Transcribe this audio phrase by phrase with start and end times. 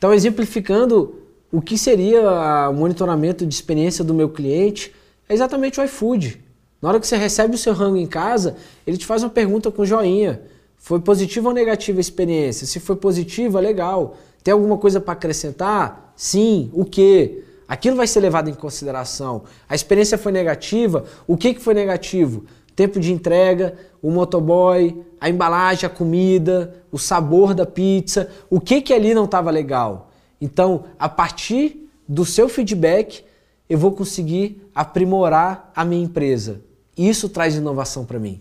[0.00, 1.14] Então, exemplificando
[1.52, 4.94] o que seria o monitoramento de experiência do meu cliente,
[5.28, 6.42] é exatamente o iFood.
[6.80, 8.56] Na hora que você recebe o seu rango em casa,
[8.86, 10.40] ele te faz uma pergunta com joinha.
[10.78, 12.66] Foi positiva ou negativa a experiência?
[12.66, 14.16] Se foi positiva, legal.
[14.42, 16.14] Tem alguma coisa para acrescentar?
[16.16, 16.70] Sim.
[16.72, 17.44] O que?
[17.68, 19.42] Aquilo vai ser levado em consideração.
[19.68, 21.04] A experiência foi negativa?
[21.26, 22.46] O que, que foi negativo?
[22.80, 28.30] Tempo de entrega, o motoboy, a embalagem, a comida, o sabor da pizza.
[28.48, 30.10] O que, que ali não estava legal?
[30.40, 33.22] Então, a partir do seu feedback,
[33.68, 36.62] eu vou conseguir aprimorar a minha empresa.
[36.96, 38.40] Isso traz inovação para mim.